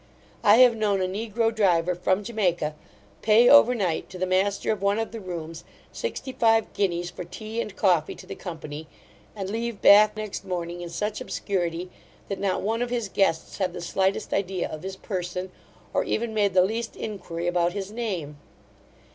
[0.43, 2.73] I have known a negro driver, from Jamaica,
[3.21, 7.23] pay over night, to the master of one of the rooms, sixty five guineas for
[7.23, 8.87] tea and coffee to the company,
[9.35, 11.91] and leave Bath next morning, in such obscurity,
[12.29, 15.51] that not one of his guests had the slightest idea of his person,
[15.93, 18.37] or even made the least inquiry about his name.